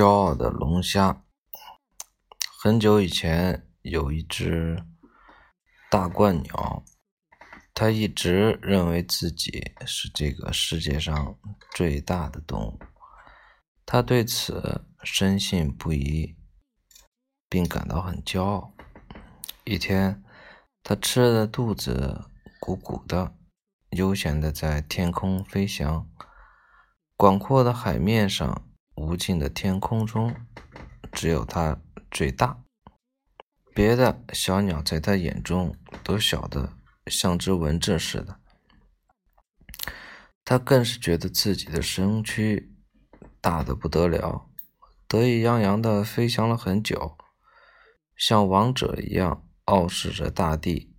[0.00, 1.26] 骄傲的龙虾。
[2.58, 4.82] 很久以前，有一只
[5.90, 6.82] 大鹳鸟，
[7.74, 11.38] 它一直认为自己是这个世界上
[11.76, 12.78] 最大的动物，
[13.84, 16.34] 它对此深信不疑，
[17.50, 18.72] 并感到很骄傲。
[19.64, 20.24] 一天，
[20.82, 22.24] 它吃的肚子
[22.58, 23.34] 鼓鼓的，
[23.90, 26.08] 悠闲的在天空飞翔，
[27.18, 28.66] 广阔的海面上。
[29.00, 30.36] 无尽的天空中，
[31.10, 32.62] 只有它最大。
[33.74, 36.74] 别的小鸟在它眼中都小得
[37.06, 38.38] 像只蚊子似的。
[40.44, 42.74] 它更是觉得自己的身躯
[43.40, 44.50] 大得不得了，
[45.08, 47.16] 得意洋洋地飞翔了很久，
[48.14, 50.94] 像王者一样傲视着大地。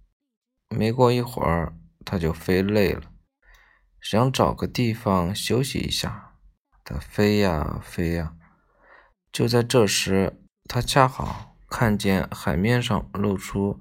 [0.69, 3.11] 没过一会儿，它就飞累了，
[4.01, 6.30] 想找个地方休息一下。
[6.83, 8.33] 它飞呀飞呀，
[9.31, 13.79] 就在这时，它恰好看见海面上露出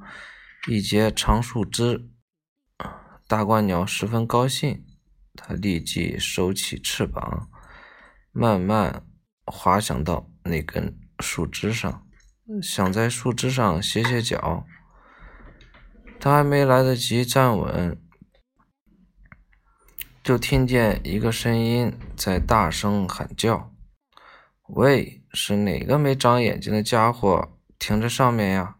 [0.68, 2.10] 一截长树枝。
[3.26, 4.84] 大鹳鸟十分高兴，
[5.34, 7.48] 它立即收起翅膀，
[8.32, 9.06] 慢慢
[9.46, 12.06] 滑翔到那根树枝上，
[12.62, 14.66] 想在树枝上歇歇脚。
[16.18, 17.98] 它还没来得及站稳。
[20.22, 23.72] 就听见一个声音在大声喊叫
[24.68, 28.76] ：“喂，是哪个没长眼睛的家伙停在上面呀？”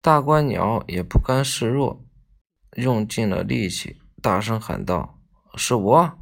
[0.00, 2.02] 大鹳鸟也不甘示弱，
[2.76, 5.18] 用尽了力气，大声喊道
[5.56, 6.18] ：“是我，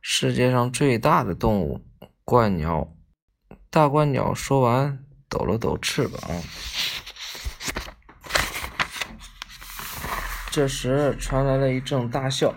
[0.00, 1.86] 世界上最大的动物——
[2.26, 2.92] 鹳鸟。”
[3.70, 6.20] 大鹳鸟说完，抖了抖翅膀。
[10.50, 12.52] 这时传来了一阵大笑。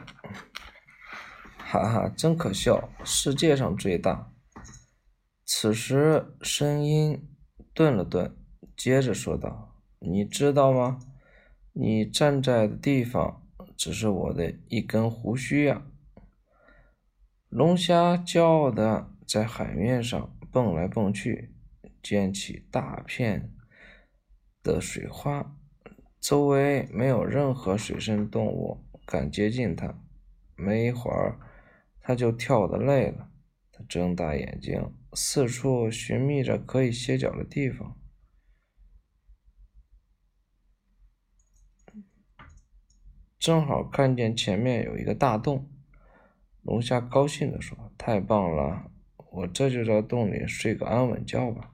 [1.76, 2.88] 哈哈，真可笑！
[3.04, 4.32] 世界上最大。
[5.44, 7.28] 此时，声音
[7.74, 8.34] 顿了顿，
[8.78, 11.00] 接着说道：“你知道吗？
[11.74, 13.46] 你站在的地方
[13.76, 15.86] 只是我的一根胡须呀。”
[17.50, 21.54] 龙虾骄傲的在海面上蹦来蹦去，
[22.02, 23.54] 溅起大片
[24.64, 25.58] 的水花，
[26.22, 29.94] 周围没有任何水生动物敢接近它。
[30.56, 31.38] 没一会儿。
[32.08, 33.32] 他就跳得累了，
[33.72, 37.98] 他睁大眼睛，四处寻觅着可以歇脚的地方。
[43.40, 45.68] 正好看见前面有一个大洞，
[46.62, 48.92] 龙虾高兴地说：“太棒了，
[49.32, 51.72] 我这就在洞里睡个安稳觉吧。”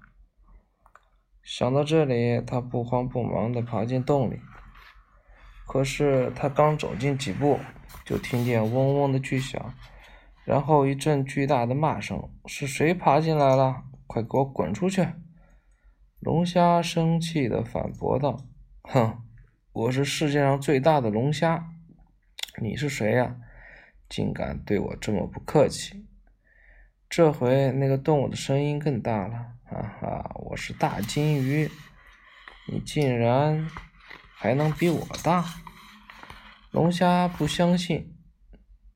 [1.44, 4.40] 想到这里，他不慌不忙地爬进洞里。
[5.68, 7.60] 可是他刚走进几步，
[8.06, 9.76] 就听见嗡嗡的巨响。
[10.44, 13.84] 然后一阵巨大的骂声：“是谁爬进来了？
[14.08, 15.08] 快给我滚出去！”
[16.20, 18.38] 龙虾生气地反驳道
[18.84, 19.24] ：“哼，
[19.72, 21.70] 我是世界上最大的龙虾，
[22.62, 23.36] 你是谁呀？
[24.10, 26.06] 竟敢对我这么不客气！”
[27.08, 31.70] 这回那个动物的声音更大了：“哈哈，我是大金鱼，
[32.72, 33.68] 你竟然
[34.36, 35.46] 还能比我大？”
[36.72, 38.16] 龙虾不相信。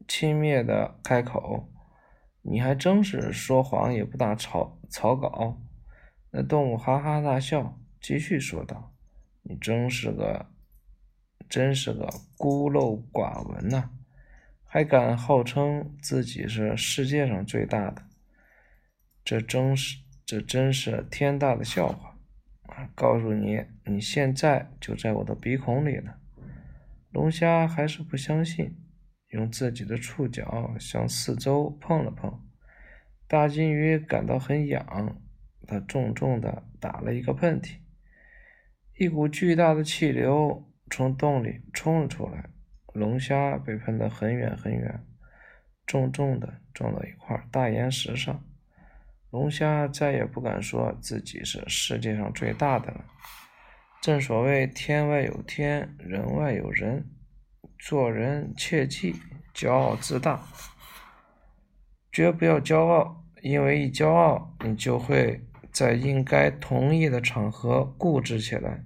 [0.07, 1.69] 轻蔑的开口
[2.43, 5.61] ：“你还真是说谎也不打草草稿。”
[6.31, 8.93] 那动物哈哈大笑，继续说道
[9.43, 10.47] ：“你真是个，
[11.47, 13.89] 真是个孤陋寡闻呐，
[14.63, 18.03] 还敢号称自己是世界上最大的，
[19.23, 22.15] 这真是这真是天大的笑话！
[22.93, 26.15] 告诉你，你现在就在我的鼻孔里呢。”
[27.11, 28.75] 龙虾还是不相信。
[29.35, 32.41] 用自己的触角向四周碰了碰，
[33.27, 35.21] 大金鱼感到很痒，
[35.67, 37.75] 它重重地打了一个喷嚏，
[38.97, 42.49] 一股巨大的气流从洞里冲了出来，
[42.93, 45.05] 龙虾被喷得很远很远，
[45.85, 48.41] 重重地撞到一块大岩石上。
[49.31, 53.03] 龙虾再也不敢说自己是世界上最大的了。
[54.01, 57.05] 正所谓天外有天，人外有人。
[57.85, 59.15] 做人切记
[59.53, 60.43] 骄傲自大，
[62.11, 65.39] 绝不要骄傲，因为一骄傲，你就会
[65.71, 68.83] 在应该同意的场合固执起来；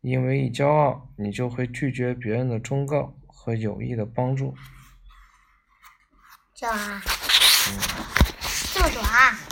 [0.00, 4.54] 因为一骄傲，你就会拒绝别人的忠告和有益的帮助。
[6.54, 7.02] 这样啊。
[7.68, 9.49] 嗯。